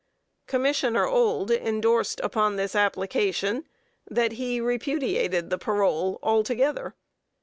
Commissioner 0.47 1.05
Ould 1.07 1.51
indorsed 1.51 2.19
upon 2.21 2.55
this 2.55 2.73
application 2.75 3.65
that 4.09 4.31
he 4.31 4.59
repudiated 4.59 5.51
the 5.51 5.59
parole 5.59 6.17
altogether. 6.23 6.95